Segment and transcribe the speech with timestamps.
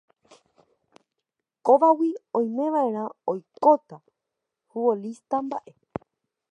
[1.67, 2.09] Kóvagui
[2.39, 3.97] oimeva'erã oikóta
[4.69, 5.71] futbolista mba'e